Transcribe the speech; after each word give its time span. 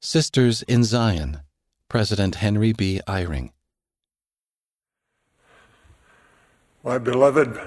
Sisters 0.00 0.62
in 0.62 0.84
Zion, 0.84 1.40
President 1.88 2.36
Henry 2.36 2.72
B. 2.72 3.00
Eyring. 3.08 3.50
My 6.84 6.98
beloved 6.98 7.58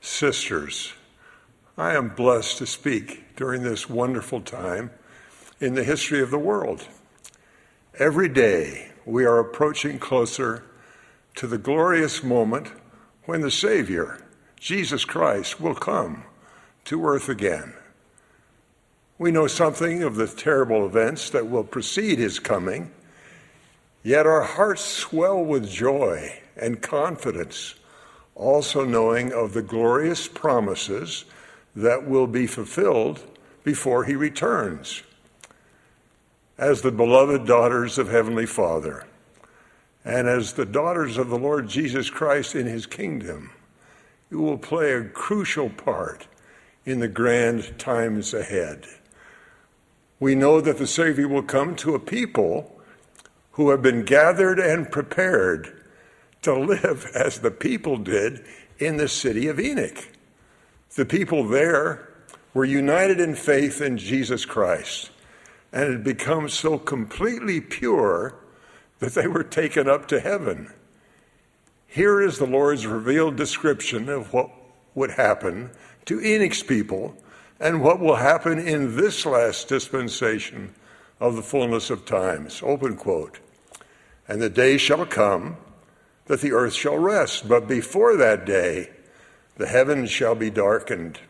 sisters, 0.00 0.94
I 1.76 1.94
am 1.94 2.08
blessed 2.08 2.56
to 2.58 2.66
speak 2.66 3.36
during 3.36 3.62
this 3.62 3.86
wonderful 3.86 4.40
time 4.40 4.92
in 5.60 5.74
the 5.74 5.84
history 5.84 6.22
of 6.22 6.30
the 6.30 6.38
world. 6.38 6.88
Every 7.98 8.30
day 8.30 8.88
we 9.04 9.26
are 9.26 9.38
approaching 9.38 9.98
closer 9.98 10.64
to 11.34 11.46
the 11.46 11.58
glorious 11.58 12.24
moment 12.24 12.72
when 13.26 13.42
the 13.42 13.50
Savior, 13.50 14.24
Jesus 14.58 15.04
Christ, 15.04 15.60
will 15.60 15.74
come 15.74 16.24
to 16.86 17.04
earth 17.04 17.28
again. 17.28 17.74
We 19.20 19.30
know 19.32 19.48
something 19.48 20.02
of 20.02 20.16
the 20.16 20.26
terrible 20.26 20.86
events 20.86 21.28
that 21.28 21.46
will 21.46 21.62
precede 21.62 22.18
his 22.18 22.38
coming, 22.38 22.90
yet 24.02 24.24
our 24.26 24.40
hearts 24.40 24.80
swell 24.80 25.44
with 25.44 25.68
joy 25.68 26.40
and 26.56 26.80
confidence, 26.80 27.74
also 28.34 28.82
knowing 28.82 29.30
of 29.30 29.52
the 29.52 29.60
glorious 29.60 30.26
promises 30.26 31.26
that 31.76 32.08
will 32.08 32.26
be 32.26 32.46
fulfilled 32.46 33.22
before 33.62 34.04
he 34.04 34.14
returns. 34.14 35.02
As 36.56 36.80
the 36.80 36.90
beloved 36.90 37.46
daughters 37.46 37.98
of 37.98 38.08
Heavenly 38.08 38.46
Father, 38.46 39.06
and 40.02 40.28
as 40.28 40.54
the 40.54 40.64
daughters 40.64 41.18
of 41.18 41.28
the 41.28 41.38
Lord 41.38 41.68
Jesus 41.68 42.08
Christ 42.08 42.54
in 42.54 42.64
his 42.64 42.86
kingdom, 42.86 43.50
you 44.30 44.40
will 44.40 44.56
play 44.56 44.94
a 44.94 45.04
crucial 45.04 45.68
part 45.68 46.26
in 46.86 47.00
the 47.00 47.08
grand 47.08 47.78
times 47.78 48.32
ahead. 48.32 48.86
We 50.20 50.34
know 50.34 50.60
that 50.60 50.76
the 50.76 50.86
Savior 50.86 51.26
will 51.26 51.42
come 51.42 51.74
to 51.76 51.94
a 51.94 51.98
people 51.98 52.78
who 53.52 53.70
have 53.70 53.82
been 53.82 54.04
gathered 54.04 54.60
and 54.60 54.92
prepared 54.92 55.82
to 56.42 56.54
live 56.54 57.10
as 57.14 57.40
the 57.40 57.50
people 57.50 57.96
did 57.96 58.44
in 58.78 58.98
the 58.98 59.08
city 59.08 59.48
of 59.48 59.58
Enoch. 59.58 60.08
The 60.94 61.06
people 61.06 61.48
there 61.48 62.08
were 62.52 62.64
united 62.64 63.20
in 63.20 63.34
faith 63.34 63.80
in 63.80 63.96
Jesus 63.96 64.44
Christ 64.44 65.10
and 65.72 65.90
had 65.90 66.04
become 66.04 66.48
so 66.48 66.78
completely 66.78 67.60
pure 67.60 68.34
that 68.98 69.14
they 69.14 69.26
were 69.26 69.44
taken 69.44 69.88
up 69.88 70.08
to 70.08 70.20
heaven. 70.20 70.72
Here 71.86 72.20
is 72.20 72.38
the 72.38 72.46
Lord's 72.46 72.86
revealed 72.86 73.36
description 73.36 74.08
of 74.08 74.32
what 74.32 74.50
would 74.94 75.12
happen 75.12 75.70
to 76.06 76.20
Enoch's 76.20 76.62
people 76.62 77.16
and 77.60 77.82
what 77.82 78.00
will 78.00 78.16
happen 78.16 78.58
in 78.58 78.96
this 78.96 79.26
last 79.26 79.68
dispensation 79.68 80.74
of 81.20 81.36
the 81.36 81.42
fullness 81.42 81.90
of 81.90 82.06
times. 82.06 82.62
Open 82.64 82.96
quote. 82.96 83.38
And 84.26 84.40
the 84.40 84.48
day 84.48 84.78
shall 84.78 85.04
come 85.04 85.58
that 86.26 86.40
the 86.40 86.52
earth 86.52 86.72
shall 86.72 86.96
rest, 86.96 87.46
but 87.48 87.68
before 87.68 88.16
that 88.16 88.46
day 88.46 88.90
the 89.56 89.66
heavens 89.66 90.10
shall 90.10 90.34
be 90.34 90.48
darkened, 90.48 91.20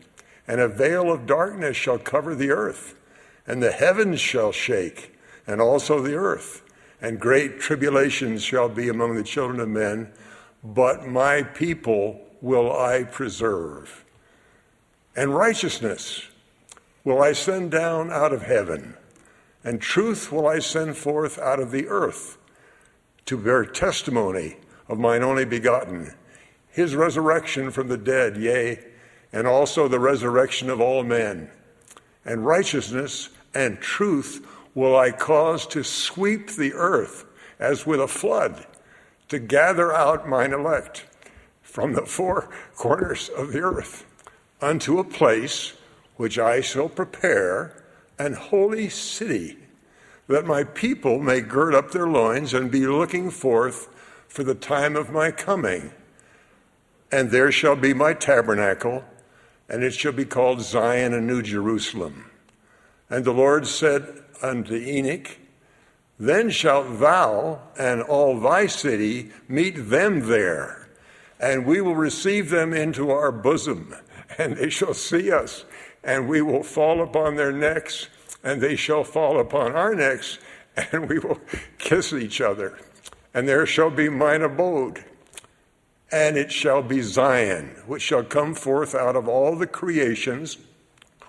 and 0.47 0.61
a 0.61 0.67
veil 0.69 1.11
of 1.11 1.25
darkness 1.25 1.75
shall 1.75 1.97
cover 1.97 2.33
the 2.33 2.51
earth, 2.51 2.95
and 3.45 3.61
the 3.61 3.71
heavens 3.71 4.21
shall 4.21 4.53
shake, 4.53 5.13
and 5.45 5.59
also 5.59 5.99
the 5.99 6.15
earth, 6.15 6.61
and 7.01 7.19
great 7.19 7.59
tribulations 7.59 8.41
shall 8.41 8.69
be 8.69 8.87
among 8.87 9.15
the 9.15 9.23
children 9.23 9.59
of 9.59 9.67
men, 9.67 10.09
but 10.63 11.07
my 11.07 11.43
people 11.43 12.21
will 12.39 12.71
I 12.71 13.03
preserve. 13.03 14.05
And 15.15 15.35
righteousness 15.35 16.27
will 17.03 17.21
I 17.21 17.33
send 17.33 17.71
down 17.71 18.11
out 18.11 18.31
of 18.31 18.43
heaven, 18.43 18.95
and 19.63 19.81
truth 19.81 20.31
will 20.31 20.47
I 20.47 20.59
send 20.59 20.95
forth 20.95 21.37
out 21.37 21.59
of 21.59 21.71
the 21.71 21.87
earth 21.87 22.37
to 23.25 23.37
bear 23.37 23.65
testimony 23.65 24.57
of 24.87 24.99
mine 24.99 25.21
only 25.21 25.43
begotten, 25.43 26.13
his 26.69 26.95
resurrection 26.95 27.71
from 27.71 27.89
the 27.89 27.97
dead, 27.97 28.37
yea, 28.37 28.79
and 29.33 29.47
also 29.47 29.87
the 29.87 29.99
resurrection 29.99 30.69
of 30.69 30.79
all 30.79 31.03
men. 31.03 31.49
And 32.23 32.45
righteousness 32.45 33.29
and 33.53 33.79
truth 33.79 34.45
will 34.73 34.95
I 34.95 35.11
cause 35.11 35.67
to 35.67 35.83
sweep 35.83 36.51
the 36.51 36.73
earth 36.73 37.25
as 37.59 37.85
with 37.85 37.99
a 37.99 38.07
flood, 38.07 38.65
to 39.27 39.39
gather 39.39 39.93
out 39.93 40.27
mine 40.27 40.53
elect 40.53 41.05
from 41.61 41.93
the 41.93 42.05
four 42.05 42.49
corners 42.75 43.29
of 43.29 43.51
the 43.51 43.59
earth 43.59 44.05
unto 44.61 44.99
a 44.99 45.03
place 45.03 45.73
which 46.17 46.37
I 46.37 46.61
shall 46.61 46.87
prepare, 46.87 47.83
an 48.19 48.33
holy 48.33 48.89
city, 48.89 49.57
that 50.27 50.45
my 50.45 50.63
people 50.63 51.19
may 51.19 51.41
gird 51.41 51.73
up 51.73 51.91
their 51.91 52.07
loins 52.07 52.53
and 52.53 52.69
be 52.69 52.85
looking 52.85 53.31
forth 53.31 53.89
for 54.27 54.43
the 54.43 54.55
time 54.55 54.95
of 54.95 55.11
my 55.11 55.31
coming. 55.31 55.91
And 57.11 57.31
there 57.31 57.51
shall 57.51 57.75
be 57.75 57.93
my 57.93 58.13
tabernacle, 58.13 59.03
and 59.67 59.83
it 59.83 59.93
shall 59.93 60.11
be 60.11 60.25
called 60.25 60.61
Zion 60.61 61.13
and 61.13 61.27
New 61.27 61.41
Jerusalem. 61.41 62.25
And 63.09 63.25
the 63.25 63.33
Lord 63.33 63.67
said 63.67 64.23
unto 64.41 64.75
Enoch, 64.75 65.37
Then 66.19 66.49
shalt 66.49 66.99
thou 66.99 67.61
and 67.77 68.01
all 68.01 68.39
thy 68.39 68.67
city 68.67 69.31
meet 69.49 69.89
them 69.89 70.27
there, 70.27 70.80
and 71.41 71.65
we 71.65 71.81
will 71.81 71.95
receive 71.95 72.51
them 72.51 72.71
into 72.71 73.09
our 73.09 73.31
bosom, 73.31 73.95
and 74.37 74.55
they 74.55 74.69
shall 74.69 74.93
see 74.93 75.31
us, 75.31 75.65
and 76.03 76.29
we 76.29 76.41
will 76.41 76.63
fall 76.63 77.01
upon 77.01 77.35
their 77.35 77.51
necks, 77.51 78.07
and 78.43 78.61
they 78.61 78.75
shall 78.75 79.03
fall 79.03 79.39
upon 79.39 79.73
our 79.73 79.95
necks, 79.95 80.37
and 80.91 81.09
we 81.09 81.17
will 81.17 81.39
kiss 81.79 82.13
each 82.13 82.39
other. 82.39 82.77
And 83.33 83.47
there 83.47 83.65
shall 83.65 83.89
be 83.89 84.07
mine 84.07 84.43
abode, 84.43 85.03
and 86.11 86.37
it 86.37 86.51
shall 86.51 86.83
be 86.83 87.01
Zion, 87.01 87.75
which 87.87 88.03
shall 88.03 88.23
come 88.23 88.53
forth 88.53 88.93
out 88.93 89.15
of 89.15 89.27
all 89.27 89.55
the 89.55 89.67
creations 89.67 90.57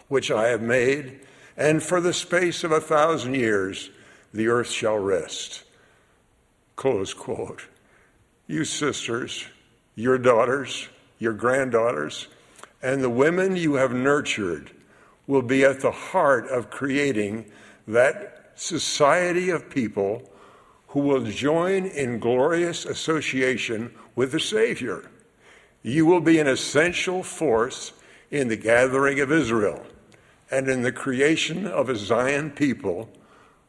which 0.09 0.31
I 0.31 0.49
have 0.49 0.61
made, 0.61 1.21
and 1.57 1.83
for 1.83 2.01
the 2.01 2.13
space 2.13 2.65
of 2.65 2.73
a 2.73 2.81
thousand 2.81 3.35
years 3.35 3.91
the 4.35 4.49
earth 4.49 4.71
shall 4.71 4.99
rest. 4.99 5.63
Close 6.77 7.15
quote. 7.15 7.67
You 8.47 8.65
sisters, 8.65 9.47
your 9.95 10.19
daughters, 10.19 10.89
your 11.19 11.33
granddaughters, 11.33 12.29
and 12.83 13.03
the 13.03 13.11
women 13.11 13.57
you 13.57 13.75
have 13.75 13.93
nurtured 13.93 14.71
will 15.27 15.43
be 15.43 15.65
at 15.65 15.81
the 15.81 15.91
heart 15.91 16.49
of 16.49 16.71
creating 16.71 17.51
that 17.87 18.53
society 18.55 19.51
of 19.51 19.71
people 19.71 20.29
who 20.89 21.01
will 21.01 21.25
join 21.25 21.87
in 21.87 22.19
glorious 22.19 22.85
association 22.85 23.95
with 24.15 24.33
the 24.33 24.41
Savior. 24.41 25.11
You 25.83 26.07
will 26.07 26.21
be 26.21 26.39
an 26.39 26.47
essential 26.47 27.23
force 27.23 27.93
in 28.31 28.49
the 28.49 28.57
gathering 28.57 29.21
of 29.21 29.33
Israel 29.33 29.85
and 30.51 30.69
in 30.69 30.83
the 30.83 30.93
creation 30.93 31.67
of 31.67 31.89
a 31.89 31.97
Zion 31.97 32.51
people 32.51 33.09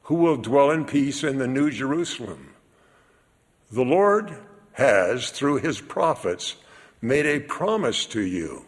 who 0.03 0.15
will 0.15 0.37
dwell 0.37 0.71
in 0.71 0.85
peace 0.85 1.23
in 1.23 1.37
the 1.37 1.47
New 1.47 1.71
Jerusalem. 1.71 2.53
The 3.71 3.85
Lord 3.85 4.35
has, 4.73 5.29
through 5.29 5.57
his 5.57 5.81
prophets, 5.81 6.55
made 7.01 7.25
a 7.25 7.39
promise 7.39 8.05
to 8.07 8.21
you. 8.21 8.65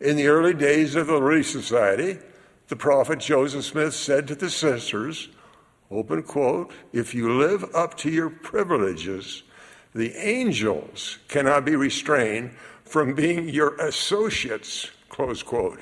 In 0.00 0.16
the 0.16 0.26
early 0.28 0.54
days 0.54 0.94
of 0.94 1.06
the 1.06 1.20
Relief 1.20 1.48
Society, 1.48 2.18
the 2.68 2.76
prophet 2.76 3.20
Joseph 3.20 3.64
Smith 3.64 3.94
said 3.94 4.28
to 4.28 4.34
the 4.34 4.50
sisters, 4.50 5.28
open 5.90 6.22
quote, 6.22 6.72
if 6.92 7.14
you 7.14 7.32
live 7.32 7.64
up 7.74 7.96
to 7.98 8.10
your 8.10 8.28
privileges, 8.28 9.42
the 9.94 10.14
angels 10.16 11.18
cannot 11.28 11.64
be 11.64 11.76
restrained 11.76 12.50
from 12.84 13.14
being 13.14 13.48
your 13.48 13.74
associates, 13.76 14.90
close 15.08 15.42
quote. 15.42 15.80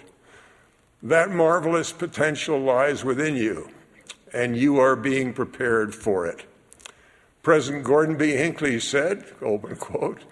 That 1.03 1.31
marvelous 1.31 1.93
potential 1.93 2.59
lies 2.59 3.05
within 3.05 3.34
you, 3.34 3.69
and 4.32 4.56
you 4.56 4.79
are 4.79 4.97
being 4.97 5.35
prepared 5.35 5.94
for 5.94 6.26
it. 6.26 6.44
President 7.44 7.85
Gordon 7.85 8.17
B. 8.17 8.32
Hinckley 8.32 8.81
said, 8.81 9.26
open 9.43 9.76
quote, 9.76 10.23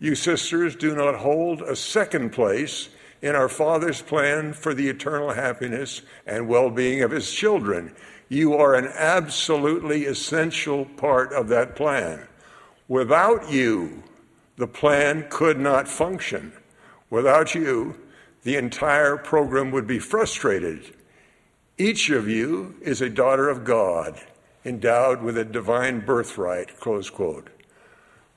you 0.00 0.14
sisters 0.14 0.74
do 0.74 0.96
not 0.96 1.16
hold 1.16 1.60
a 1.60 1.76
second 1.76 2.30
place 2.30 2.88
in 3.20 3.36
our 3.36 3.48
Father's 3.48 4.00
plan 4.00 4.54
for 4.54 4.72
the 4.72 4.88
eternal 4.88 5.32
happiness 5.32 6.00
and 6.26 6.48
well 6.48 6.70
being 6.70 7.02
of 7.02 7.10
His 7.10 7.30
children. 7.30 7.94
You 8.30 8.54
are 8.54 8.74
an 8.74 8.86
absolutely 8.96 10.06
essential 10.06 10.86
part 10.86 11.32
of 11.34 11.48
that 11.48 11.76
plan. 11.76 12.26
Without 12.88 13.52
you, 13.52 14.02
the 14.56 14.66
plan 14.66 15.26
could 15.28 15.60
not 15.60 15.86
function. 15.86 16.54
Without 17.10 17.54
you, 17.54 18.00
the 18.44 18.56
entire 18.56 19.18
program 19.18 19.70
would 19.72 19.86
be 19.86 19.98
frustrated. 19.98 20.96
Each 21.76 22.08
of 22.08 22.28
you 22.28 22.76
is 22.80 23.02
a 23.02 23.10
daughter 23.10 23.50
of 23.50 23.62
God, 23.62 24.18
endowed 24.64 25.22
with 25.22 25.36
a 25.36 25.44
divine 25.44 26.00
birthright, 26.00 26.78
close 26.78 27.10
quote. 27.10 27.48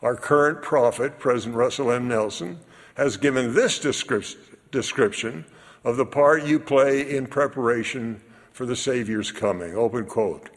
Our 0.02 0.16
current 0.16 0.62
prophet, 0.62 1.20
President 1.20 1.56
Russell 1.56 1.92
M. 1.92 2.08
Nelson, 2.08 2.60
has 2.96 3.18
given 3.18 3.54
this 3.54 3.80
description 3.80 5.46
of 5.84 5.98
the 5.98 6.06
part 6.06 6.44
you 6.44 6.60
play 6.60 7.16
in 7.16 7.28
preparation 7.28 8.22
for 8.52 8.66
the 8.66 8.76
Savior's 8.76 9.32
coming. 9.32 9.76
Open 9.76 10.06
quote. 10.06 10.50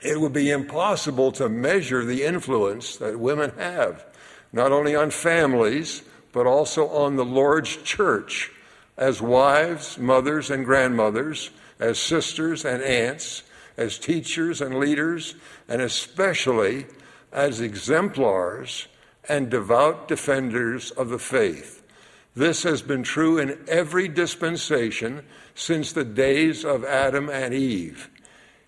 It 0.00 0.20
would 0.20 0.32
be 0.32 0.50
impossible 0.50 1.30
to 1.32 1.48
measure 1.48 2.04
the 2.04 2.24
influence 2.24 2.96
that 2.96 3.20
women 3.20 3.52
have, 3.56 4.04
not 4.52 4.72
only 4.72 4.96
on 4.96 5.10
families, 5.10 6.02
but 6.32 6.46
also 6.46 6.88
on 6.88 7.16
the 7.16 7.24
Lord's 7.24 7.76
church 7.76 8.50
as 8.96 9.22
wives, 9.22 9.98
mothers, 9.98 10.50
and 10.50 10.64
grandmothers, 10.64 11.50
as 11.78 11.98
sisters 11.98 12.64
and 12.64 12.82
aunts, 12.82 13.42
as 13.76 13.98
teachers 13.98 14.60
and 14.60 14.78
leaders, 14.78 15.34
and 15.68 15.80
especially 15.80 16.86
as 17.32 17.60
exemplars 17.60 18.88
and 19.28 19.50
devout 19.50 20.08
defenders 20.08 20.90
of 20.92 21.08
the 21.08 21.18
faith. 21.18 21.82
This 22.34 22.62
has 22.62 22.82
been 22.82 23.02
true 23.02 23.38
in 23.38 23.58
every 23.68 24.08
dispensation 24.08 25.22
since 25.54 25.92
the 25.92 26.04
days 26.04 26.64
of 26.64 26.84
Adam 26.84 27.28
and 27.28 27.52
Eve. 27.52 28.08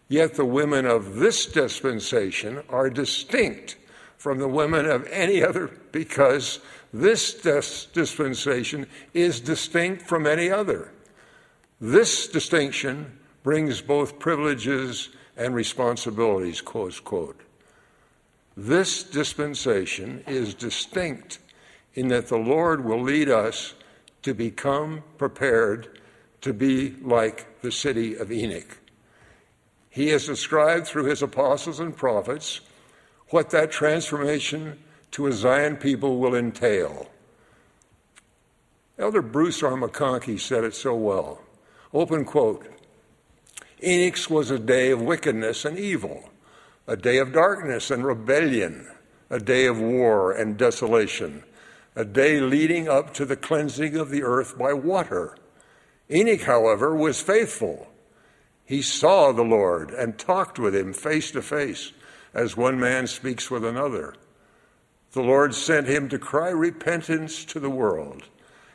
Yet 0.09 0.35
the 0.35 0.45
women 0.45 0.85
of 0.85 1.17
this 1.17 1.47
dispensation 1.47 2.62
are 2.69 2.91
distinct 2.91 3.77
from 4.19 4.39
the 4.39 4.49
women 4.49 4.87
of 4.87 5.07
any 5.09 5.43
other 5.43 5.71
because 5.93 6.61
this 6.93 7.35
dis- 7.35 7.87
dispensation 7.87 8.87
is 9.12 9.41
distinct 9.41 10.03
from 10.03 10.27
any 10.27 10.50
other. 10.50 10.93
This 11.81 12.29
distinction 12.29 13.19
brings 13.44 13.82
both 13.82 14.19
privileges 14.19 15.11
and 15.37 15.55
responsibilities, 15.55 16.61
close 16.61 16.99
quote. 16.99 17.41
This 18.56 19.05
dispensation 19.05 20.25
is 20.26 20.55
distinct 20.55 21.38
in 21.94 22.08
that 22.08 22.26
the 22.29 22.38
Lord 22.38 22.85
will 22.85 23.02
lead 23.02 23.29
us 23.29 23.75
to 24.23 24.35
become 24.35 25.05
prepared 25.19 26.00
to 26.41 26.52
be 26.52 26.96
like 27.02 27.61
the 27.61 27.70
city 27.70 28.17
of 28.17 28.32
Enoch. 28.32 28.79
He 29.90 30.08
has 30.08 30.26
described 30.26 30.87
through 30.87 31.05
his 31.05 31.23
apostles 31.23 31.79
and 31.79 31.97
prophets 31.97 32.61
what 33.29 33.50
that 33.50 33.70
transformation 33.70 34.79
to 35.12 35.26
a 35.26 35.32
Zion 35.32 35.76
people 35.76 36.19
will 36.19 36.35
entail. 36.35 37.11
Elder 38.99 39.23
Bruce 39.23 39.62
R. 39.62 39.73
McConkie 39.73 40.40
said 40.40 40.64
it 40.64 40.75
so 40.75 40.94
well. 40.94 41.40
Open 41.93 42.25
quote 42.25 42.67
Enoch's 43.85 44.31
was 44.31 44.51
a 44.51 44.59
day 44.59 44.91
of 44.91 45.03
wickedness 45.03 45.65
and 45.65 45.79
evil, 45.79 46.31
a 46.87 46.97
day 46.97 47.19
of 47.19 47.33
darkness 47.33 47.91
and 47.91 48.05
rebellion, 48.05 48.91
a 49.31 49.39
day 49.39 49.67
of 49.67 49.81
war 49.81 50.33
and 50.33 50.57
desolation, 50.57 51.45
a 51.95 52.05
day 52.05 52.41
leading 52.41 52.89
up 52.89 53.13
to 53.15 53.25
the 53.25 53.37
cleansing 53.37 53.97
of 53.97 54.11
the 54.11 54.23
earth 54.23 54.57
by 54.59 54.73
water. 54.73 55.37
Enoch, 56.11 56.43
however, 56.43 56.95
was 56.95 57.21
faithful. 57.21 57.89
He 58.65 58.81
saw 58.83 59.33
the 59.33 59.43
Lord 59.43 59.91
and 59.91 60.19
talked 60.19 60.59
with 60.59 60.75
him 60.75 60.93
face 60.93 61.31
to 61.33 61.43
face, 61.43 61.93
as 62.33 62.57
one 62.57 62.81
man 62.81 63.07
speaks 63.07 63.51
with 63.51 63.65
another. 63.65 64.15
The 65.13 65.23
Lord 65.23 65.55
sent 65.55 65.87
him 65.87 66.09
to 66.09 66.19
cry 66.19 66.49
repentance 66.49 67.45
to 67.47 67.61
the 67.61 67.71
world 67.71 68.25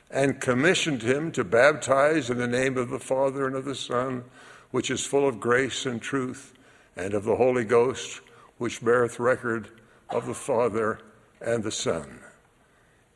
and 0.10 0.40
commissioned 0.42 1.02
him 1.02 1.32
to 1.34 1.44
baptize 1.44 2.30
in 2.30 2.38
the 2.38 2.48
name 2.48 2.78
of 2.78 2.90
the 2.90 3.00
Father 3.00 3.46
and 3.46 3.56
of 3.56 3.66
the 3.66 3.76
Son, 3.76 4.24
which 4.72 4.92
is 4.92 5.06
full 5.06 5.28
of 5.28 5.40
grace 5.40 5.86
and 5.86 6.02
truth, 6.02 6.54
and 6.96 7.14
of 7.14 7.24
the 7.24 7.36
Holy 7.36 7.64
Ghost, 7.64 8.22
which 8.58 8.84
beareth 8.84 9.20
record 9.20 9.70
of 10.10 10.26
the 10.26 10.34
Father 10.34 11.00
and 11.42 11.64
the 11.64 11.72
Son. 11.72 12.20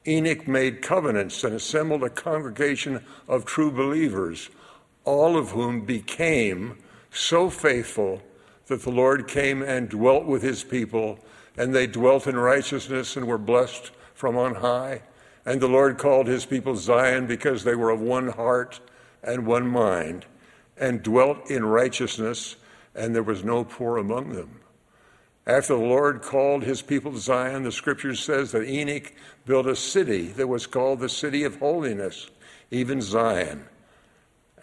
Enoch 0.06 0.48
made 0.48 0.82
covenants 0.82 1.44
and 1.44 1.56
assembled 1.56 2.04
a 2.04 2.10
congregation 2.10 3.04
of 3.28 3.46
true 3.46 3.72
believers 3.72 4.50
all 5.06 5.38
of 5.38 5.52
whom 5.52 5.82
became 5.86 6.78
so 7.12 7.50
faithful 7.50 8.22
that 8.68 8.84
the 8.84 8.92
Lord 8.92 9.28
came 9.28 9.62
and 9.62 9.90
dwelt 9.90 10.26
with 10.26 10.42
his 10.42 10.64
people, 10.64 11.20
and 11.58 11.76
they 11.76 11.88
dwelt 11.88 12.28
in 12.28 12.38
righteousness 12.38 13.18
and 13.18 13.28
were 13.28 13.38
blessed 13.38 13.92
from 14.14 14.38
on 14.38 14.56
high. 14.56 15.02
And 15.46 15.60
the 15.60 15.68
Lord 15.68 15.98
called 15.98 16.28
his 16.28 16.46
people 16.46 16.76
Zion 16.76 17.28
because 17.28 17.64
they 17.64 17.76
were 17.76 17.90
of 17.90 18.00
one 18.00 18.30
heart 18.30 18.80
and 19.22 19.46
one 19.46 19.68
mind, 19.68 20.26
and 20.78 21.04
dwelt 21.04 21.50
in 21.50 21.66
righteousness, 21.66 22.56
and 22.96 23.16
there 23.16 23.24
was 23.24 23.44
no 23.44 23.64
poor 23.64 23.98
among 23.98 24.34
them. 24.34 24.60
After 25.46 25.74
the 25.74 25.84
Lord 25.84 26.22
called 26.22 26.64
his 26.64 26.82
people 26.82 27.12
to 27.12 27.18
Zion, 27.18 27.64
the 27.64 27.72
scripture 27.72 28.16
says 28.16 28.52
that 28.52 28.64
Enoch 28.64 29.12
built 29.46 29.68
a 29.68 29.76
city 29.76 30.28
that 30.28 30.48
was 30.48 30.68
called 30.68 31.00
the 31.00 31.10
city 31.10 31.44
of 31.44 31.60
holiness, 31.60 32.30
even 32.72 33.02
Zion. 33.02 33.66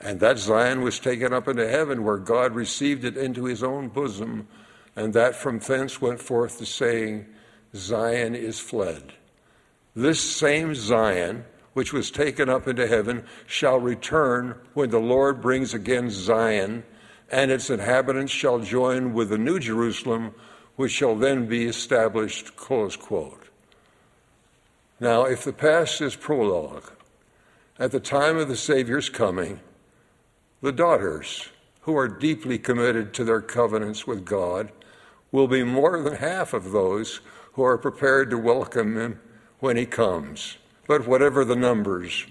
And 0.00 0.20
that 0.20 0.38
Zion 0.38 0.80
was 0.80 0.98
taken 0.98 1.34
up 1.34 1.48
into 1.48 1.68
heaven, 1.68 2.02
where 2.02 2.16
God 2.16 2.54
received 2.54 3.04
it 3.04 3.18
into 3.18 3.44
his 3.44 3.62
own 3.62 3.88
bosom, 3.88 4.48
and 4.96 5.12
that 5.12 5.36
from 5.36 5.58
thence 5.58 6.00
went 6.00 6.20
forth 6.20 6.58
the 6.58 6.66
saying, 6.66 7.26
Zion 7.74 8.34
is 8.34 8.58
fled. 8.58 9.12
This 9.94 10.20
same 10.20 10.74
Zion, 10.74 11.44
which 11.72 11.92
was 11.92 12.10
taken 12.10 12.48
up 12.48 12.66
into 12.66 12.86
heaven, 12.86 13.24
shall 13.46 13.78
return 13.78 14.54
when 14.74 14.90
the 14.90 14.98
Lord 14.98 15.40
brings 15.40 15.72
again 15.74 16.10
Zion, 16.10 16.84
and 17.30 17.50
its 17.50 17.70
inhabitants 17.70 18.32
shall 18.32 18.58
join 18.58 19.12
with 19.14 19.28
the 19.28 19.38
New 19.38 19.58
Jerusalem, 19.58 20.34
which 20.76 20.92
shall 20.92 21.14
then 21.14 21.46
be 21.46 21.66
established. 21.66 22.56
Close 22.56 22.96
quote. 22.96 23.44
Now, 24.98 25.24
if 25.24 25.44
the 25.44 25.52
past 25.52 26.00
is 26.00 26.16
prologue, 26.16 26.90
at 27.78 27.92
the 27.92 28.00
time 28.00 28.36
of 28.36 28.48
the 28.48 28.56
Savior's 28.56 29.08
coming, 29.08 29.60
the 30.60 30.72
daughters, 30.72 31.48
who 31.82 31.96
are 31.96 32.08
deeply 32.08 32.58
committed 32.58 33.14
to 33.14 33.24
their 33.24 33.40
covenants 33.40 34.06
with 34.06 34.26
God, 34.26 34.70
will 35.32 35.48
be 35.48 35.64
more 35.64 36.02
than 36.02 36.16
half 36.16 36.52
of 36.52 36.72
those 36.72 37.20
who 37.52 37.62
are 37.62 37.78
prepared 37.78 38.30
to 38.30 38.38
welcome 38.38 38.96
him 38.96 39.20
when 39.60 39.76
he 39.76 39.86
comes. 39.86 40.58
But 40.90 41.06
whatever 41.06 41.44
the 41.44 41.54
numbers, 41.54 42.26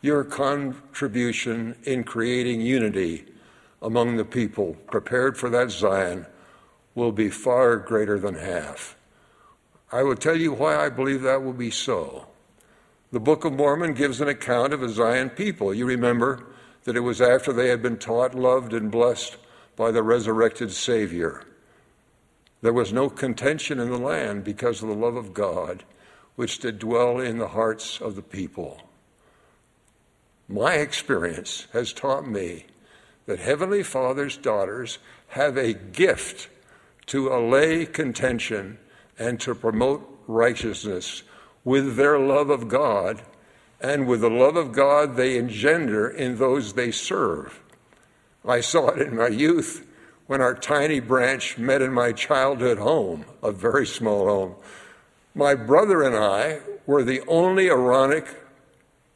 your 0.00 0.24
contribution 0.24 1.76
in 1.84 2.04
creating 2.04 2.62
unity 2.62 3.26
among 3.82 4.16
the 4.16 4.24
people 4.24 4.78
prepared 4.90 5.36
for 5.36 5.50
that 5.50 5.70
Zion 5.70 6.24
will 6.94 7.12
be 7.12 7.28
far 7.28 7.76
greater 7.76 8.18
than 8.18 8.34
half. 8.34 8.96
I 9.92 10.04
will 10.04 10.16
tell 10.16 10.36
you 10.36 10.54
why 10.54 10.86
I 10.86 10.88
believe 10.88 11.20
that 11.20 11.42
will 11.42 11.52
be 11.52 11.70
so. 11.70 12.28
The 13.12 13.20
Book 13.20 13.44
of 13.44 13.52
Mormon 13.52 13.92
gives 13.92 14.22
an 14.22 14.28
account 14.28 14.72
of 14.72 14.82
a 14.82 14.88
Zion 14.88 15.28
people. 15.28 15.74
You 15.74 15.84
remember 15.84 16.46
that 16.84 16.96
it 16.96 17.00
was 17.00 17.20
after 17.20 17.52
they 17.52 17.68
had 17.68 17.82
been 17.82 17.98
taught, 17.98 18.34
loved, 18.34 18.72
and 18.72 18.90
blessed 18.90 19.36
by 19.76 19.90
the 19.90 20.02
resurrected 20.02 20.72
Savior. 20.72 21.42
There 22.62 22.72
was 22.72 22.90
no 22.90 23.10
contention 23.10 23.78
in 23.78 23.90
the 23.90 23.98
land 23.98 24.44
because 24.44 24.82
of 24.82 24.88
the 24.88 24.94
love 24.94 25.16
of 25.16 25.34
God, 25.34 25.84
which 26.38 26.60
did 26.60 26.78
dwell 26.78 27.18
in 27.18 27.38
the 27.38 27.48
hearts 27.48 28.00
of 28.00 28.14
the 28.14 28.22
people. 28.22 28.80
My 30.48 30.74
experience 30.74 31.66
has 31.72 31.92
taught 31.92 32.28
me 32.28 32.66
that 33.26 33.40
Heavenly 33.40 33.82
Father's 33.82 34.36
daughters 34.36 35.00
have 35.30 35.56
a 35.56 35.74
gift 35.74 36.48
to 37.06 37.26
allay 37.26 37.86
contention 37.86 38.78
and 39.18 39.40
to 39.40 39.52
promote 39.52 40.08
righteousness 40.28 41.24
with 41.64 41.96
their 41.96 42.20
love 42.20 42.50
of 42.50 42.68
God 42.68 43.22
and 43.80 44.06
with 44.06 44.20
the 44.20 44.30
love 44.30 44.54
of 44.54 44.70
God 44.70 45.16
they 45.16 45.36
engender 45.36 46.08
in 46.08 46.38
those 46.38 46.74
they 46.74 46.92
serve. 46.92 47.60
I 48.46 48.60
saw 48.60 48.90
it 48.90 49.08
in 49.08 49.16
my 49.16 49.26
youth 49.26 49.84
when 50.28 50.40
our 50.40 50.54
tiny 50.54 51.00
branch 51.00 51.58
met 51.58 51.82
in 51.82 51.92
my 51.92 52.12
childhood 52.12 52.78
home, 52.78 53.24
a 53.42 53.50
very 53.50 53.88
small 53.88 54.28
home. 54.28 54.54
My 55.34 55.54
brother 55.54 56.02
and 56.02 56.16
I 56.16 56.60
were 56.86 57.04
the 57.04 57.22
only 57.26 57.68
Aaronic 57.68 58.26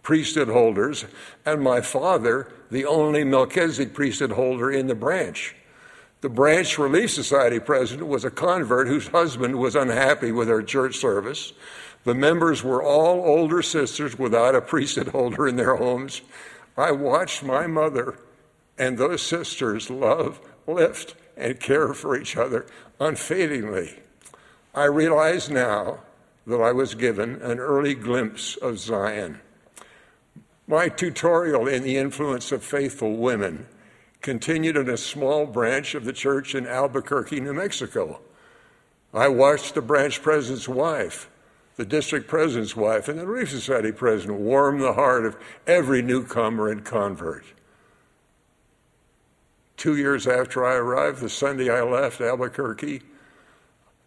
priesthood 0.02 0.49
holders, 0.49 1.04
and 1.45 1.62
my 1.62 1.81
father 1.81 2.49
the 2.71 2.85
only 2.85 3.25
Melchizedek 3.25 3.95
priesthood 3.95 4.33
holder 4.33 4.71
in 4.71 4.87
the 4.87 4.95
branch. 4.95 5.54
The 6.23 6.28
Branch 6.28 6.78
Relief 6.78 7.11
Society 7.11 7.59
president 7.59 8.07
was 8.09 8.25
a 8.25 8.31
convert 8.31 8.87
whose 8.87 9.09
husband 9.09 9.57
was 9.57 9.75
unhappy 9.75 10.33
with 10.33 10.49
our 10.49 10.62
church 10.62 10.97
service. 10.97 11.52
The 12.04 12.14
members 12.14 12.62
were 12.62 12.83
all 12.83 13.25
older 13.25 13.61
sisters 13.61 14.19
without 14.19 14.54
a 14.54 14.61
priesthood 14.61 15.09
holder 15.09 15.49
in 15.49 15.57
their 15.57 15.76
homes. 15.76 16.23
I 16.76 16.92
watched 16.92 17.42
my 17.42 17.66
mother 17.66 18.19
and 18.78 18.99
those 18.99 19.23
sisters 19.23 19.90
love, 19.90 20.40
lift, 20.66 21.14
and 21.37 21.61
care 21.61 21.92
for 21.92 22.16
each 22.16 22.37
other 22.37 22.66
unfadingly. 22.99 23.99
I 24.75 24.85
realize 24.85 25.50
now 25.50 26.00
that 26.47 26.61
I 26.61 26.73
was 26.73 26.95
given 26.95 27.41
an 27.43 27.59
early 27.59 27.95
glimpse 27.95 28.57
of 28.57 28.79
Zion. 28.79 29.41
My 30.67 30.88
tutorial 30.88 31.67
in 31.67 31.83
the 31.83 31.97
influence 31.97 32.52
of 32.52 32.64
faithful 32.64 33.17
women 33.17 33.67
continued 34.21 34.76
in 34.76 34.88
a 34.88 34.97
small 34.97 35.47
branch 35.47 35.95
of 35.95 36.05
the 36.05 36.12
church 36.12 36.55
in 36.55 36.67
Albuquerque, 36.67 37.41
New 37.41 37.52
Mexico. 37.52 38.21
I 39.12 39.29
watched 39.29 39.75
the 39.75 39.83
branch 39.83 40.23
president's 40.23 40.69
wife 40.69 41.29
the 41.76 41.85
district 41.85 42.29
president's 42.29 42.76
wife 42.76 43.09
and 43.09 43.19
the 43.19 43.26
Relief 43.26 43.50
Society 43.50 43.93
president 43.93 44.38
warm 44.38 44.79
the 44.79 44.93
heart 44.93 45.25
of 45.25 45.37
every 45.67 46.02
newcomer 46.02 46.69
and 46.69 46.85
convert. 46.85 47.45
Two 49.76 49.97
years 49.97 50.26
after 50.26 50.64
I 50.64 50.75
arrived, 50.75 51.21
the 51.21 51.31
Sunday 51.31 51.71
I 51.71 51.83
left 51.83 52.21
Albuquerque, 52.21 53.02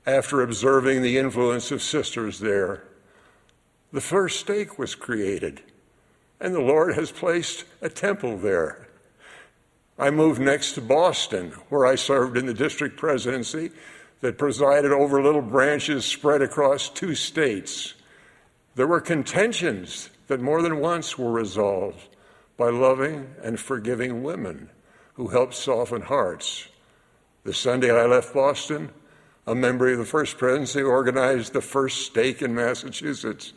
after 0.05 0.41
observing 0.41 1.01
the 1.01 1.17
influence 1.17 1.71
of 1.71 1.81
sisters 1.81 2.39
there, 2.39 2.83
the 3.91 4.01
first 4.01 4.39
stake 4.39 4.77
was 4.77 4.93
created, 4.93 5.61
and 6.39 6.53
the 6.53 6.61
Lord 6.61 6.95
has 6.95 7.11
placed 7.11 7.65
a 7.81 7.89
temple 7.89 8.37
there. 8.37 8.87
I 9.97 10.09
moved 10.09 10.41
next 10.41 10.73
to 10.73 10.81
Boston, 10.81 11.51
where 11.69 11.85
I 11.85 11.95
served 11.95 12.37
in 12.37 12.45
the 12.45 12.53
district 12.53 12.97
presidency 12.97 13.71
that 14.21 14.37
presided 14.37 14.91
over 14.91 15.23
little 15.23 15.41
branches 15.41 16.05
spread 16.05 16.41
across 16.41 16.89
two 16.89 17.15
states. 17.15 17.93
There 18.75 18.87
were 18.87 19.01
contentions 19.01 20.09
that 20.27 20.41
more 20.41 20.61
than 20.61 20.79
once 20.79 21.17
were 21.17 21.31
resolved 21.31 22.09
by 22.57 22.69
loving 22.69 23.33
and 23.41 23.59
forgiving 23.59 24.23
women 24.23 24.69
who 25.13 25.27
helped 25.27 25.53
soften 25.53 26.01
hearts. 26.01 26.67
The 27.43 27.53
Sunday 27.53 27.91
I 27.91 28.05
left 28.05 28.33
Boston, 28.33 28.91
a 29.47 29.55
member 29.55 29.89
of 29.89 29.97
the 29.97 30.05
First 30.05 30.37
Presidency 30.37 30.81
organized 30.81 31.53
the 31.53 31.61
first 31.61 32.05
stake 32.05 32.41
in 32.41 32.55
Massachusetts. 32.55 33.53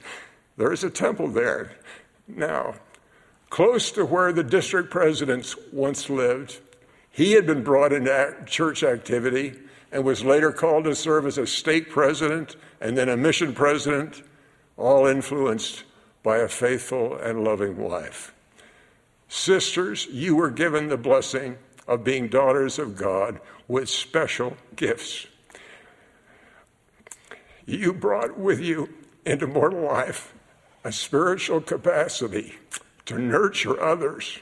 There 0.57 0.73
is 0.73 0.85
a 0.85 0.91
temple 0.91 1.29
there 1.29 1.73
now, 2.27 2.75
close 3.49 3.91
to 3.93 4.05
where 4.05 4.33
the 4.33 4.45
district 4.45 4.91
presidents 4.91 5.57
once 5.73 6.11
lived. 6.11 6.59
He 7.11 7.33
had 7.33 7.47
been 7.47 7.65
brought 7.65 7.93
into 7.93 8.37
church 8.47 8.83
activity 8.83 9.55
and 9.91 10.05
was 10.05 10.25
later 10.25 10.53
called 10.53 10.85
to 10.85 10.95
serve 10.95 11.27
as 11.27 11.39
a 11.39 11.47
stake 11.47 11.91
president 11.91 12.57
and 12.81 12.97
then 12.97 13.09
a 13.09 13.17
mission 13.17 13.55
president, 13.55 14.23
all 14.77 15.07
influenced 15.07 15.85
by 16.23 16.39
a 16.39 16.49
faithful 16.49 17.17
and 17.17 17.43
loving 17.43 17.79
wife. 17.79 18.35
Sisters, 19.29 20.07
you 20.07 20.37
were 20.37 20.51
given 20.51 20.89
the 20.89 20.97
blessing 20.97 21.57
of 21.87 22.05
being 22.05 22.29
daughters 22.29 22.79
of 22.79 22.97
God 22.97 23.41
with 23.67 23.89
special 23.89 24.57
gifts. 24.77 25.27
You 27.69 27.93
brought 27.93 28.39
with 28.39 28.61
you 28.61 28.89
into 29.27 29.47
mortal 29.47 29.83
life 29.83 30.33
a 30.85 30.91
spiritual 30.91 31.61
capacity 31.61 32.55
to 33.05 33.19
nurture 33.19 33.79
others 33.79 34.39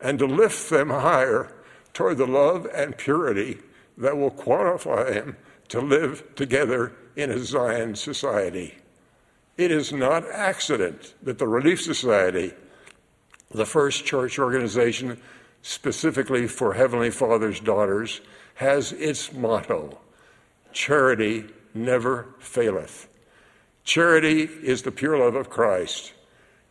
and 0.00 0.18
to 0.18 0.26
lift 0.26 0.70
them 0.70 0.90
higher 0.90 1.52
toward 1.92 2.18
the 2.18 2.26
love 2.26 2.66
and 2.74 2.98
purity 2.98 3.58
that 3.96 4.16
will 4.16 4.32
qualify 4.32 5.12
them 5.12 5.36
to 5.68 5.80
live 5.80 6.24
together 6.34 6.90
in 7.14 7.30
a 7.30 7.38
Zion 7.38 7.94
society. 7.94 8.74
It 9.56 9.70
is 9.70 9.92
not 9.92 10.28
accident 10.28 11.14
that 11.22 11.38
the 11.38 11.46
Relief 11.46 11.80
Society, 11.80 12.54
the 13.52 13.66
first 13.66 14.04
church 14.04 14.36
organization 14.40 15.20
specifically 15.62 16.48
for 16.48 16.74
Heavenly 16.74 17.12
Father's 17.12 17.60
daughters, 17.60 18.20
has 18.54 18.90
its 18.90 19.32
motto 19.32 20.00
Charity 20.72 21.44
never 21.74 22.28
faileth. 22.38 23.08
Charity 23.82 24.42
is 24.42 24.82
the 24.82 24.92
pure 24.92 25.18
love 25.18 25.34
of 25.34 25.50
Christ, 25.50 26.12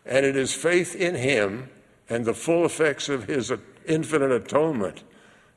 and 0.05 0.25
it 0.25 0.35
is 0.35 0.53
faith 0.53 0.95
in 0.95 1.15
Him 1.15 1.69
and 2.09 2.25
the 2.25 2.33
full 2.33 2.65
effects 2.65 3.09
of 3.09 3.25
His 3.25 3.51
infinite 3.85 4.31
atonement 4.31 5.03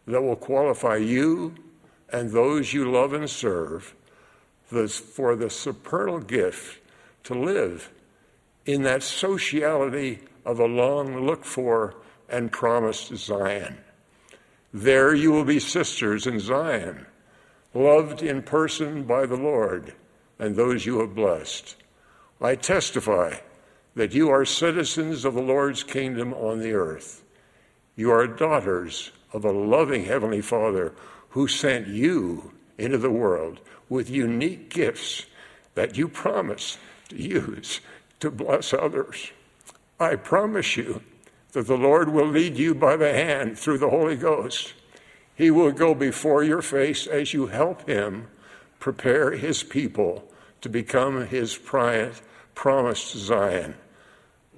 that 0.06 0.22
will 0.22 0.36
qualify 0.36 0.96
you 0.96 1.54
and 2.12 2.30
those 2.30 2.72
you 2.72 2.90
love 2.90 3.12
and 3.12 3.28
serve 3.28 3.94
for 4.64 5.36
the 5.36 5.50
supernal 5.50 6.20
gift 6.20 6.80
to 7.24 7.34
live 7.34 7.90
in 8.64 8.82
that 8.82 9.02
sociality 9.02 10.20
of 10.44 10.58
a 10.58 10.66
long 10.66 11.24
looked 11.24 11.44
for 11.44 11.94
and 12.28 12.50
promised 12.52 13.16
Zion. 13.16 13.78
There 14.72 15.14
you 15.14 15.32
will 15.32 15.44
be 15.44 15.60
sisters 15.60 16.26
in 16.26 16.40
Zion, 16.40 17.06
loved 17.76 18.22
in 18.22 18.42
person 18.42 19.04
by 19.04 19.26
the 19.26 19.36
Lord 19.36 19.94
and 20.38 20.56
those 20.56 20.86
you 20.86 21.00
have 21.00 21.14
blessed. 21.14 21.76
I 22.40 22.54
testify 22.54 23.36
that 23.94 24.12
you 24.12 24.28
are 24.28 24.44
citizens 24.44 25.24
of 25.24 25.34
the 25.34 25.42
Lord's 25.42 25.82
kingdom 25.82 26.34
on 26.34 26.58
the 26.58 26.72
earth. 26.72 27.22
You 27.94 28.10
are 28.10 28.26
daughters 28.26 29.12
of 29.32 29.44
a 29.44 29.52
loving 29.52 30.04
Heavenly 30.04 30.42
Father 30.42 30.92
who 31.30 31.48
sent 31.48 31.86
you 31.86 32.52
into 32.78 32.98
the 32.98 33.10
world 33.10 33.60
with 33.88 34.10
unique 34.10 34.68
gifts 34.68 35.24
that 35.74 35.96
you 35.96 36.08
promise 36.08 36.78
to 37.08 37.16
use 37.16 37.80
to 38.20 38.30
bless 38.30 38.74
others. 38.74 39.30
I 39.98 40.16
promise 40.16 40.76
you 40.76 41.02
that 41.52 41.66
the 41.66 41.76
Lord 41.76 42.10
will 42.10 42.26
lead 42.26 42.56
you 42.56 42.74
by 42.74 42.96
the 42.96 43.12
hand 43.12 43.58
through 43.58 43.78
the 43.78 43.88
Holy 43.88 44.16
Ghost. 44.16 44.74
He 45.36 45.50
will 45.50 45.72
go 45.72 45.94
before 45.94 46.42
your 46.42 46.62
face 46.62 47.06
as 47.06 47.32
you 47.32 47.46
help 47.46 47.88
Him 47.88 48.28
prepare 48.86 49.32
his 49.32 49.62
people 49.62 50.30
to 50.60 50.68
become 50.68 51.26
his 51.26 51.58
promised 52.54 53.16
Zion. 53.16 53.74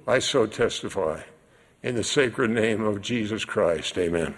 I 0.07 0.19
so 0.19 0.45
testify. 0.45 1.21
In 1.81 1.95
the 1.95 2.03
sacred 2.03 2.51
name 2.51 2.83
of 2.83 3.01
Jesus 3.01 3.45
Christ, 3.45 3.97
amen. 3.97 4.35